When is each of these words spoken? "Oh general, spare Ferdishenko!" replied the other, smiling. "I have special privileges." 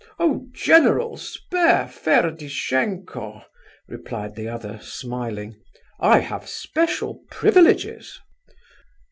"Oh 0.17 0.47
general, 0.51 1.15
spare 1.17 1.87
Ferdishenko!" 1.87 3.43
replied 3.87 4.33
the 4.33 4.47
other, 4.49 4.79
smiling. 4.81 5.61
"I 5.99 6.17
have 6.21 6.49
special 6.49 7.21
privileges." 7.29 8.19